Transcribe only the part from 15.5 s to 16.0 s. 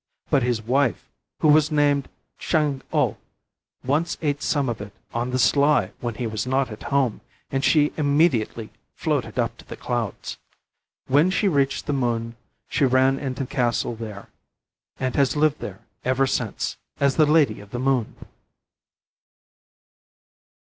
there